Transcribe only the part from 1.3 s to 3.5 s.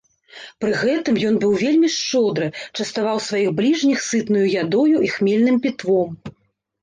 ён быў вельмі шчодры, частаваў сваіх